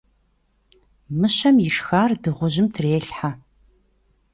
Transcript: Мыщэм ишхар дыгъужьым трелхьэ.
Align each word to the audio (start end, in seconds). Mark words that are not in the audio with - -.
Мыщэм 1.19 1.57
ишхар 1.67 2.11
дыгъужьым 2.21 2.67
трелхьэ. 2.73 3.29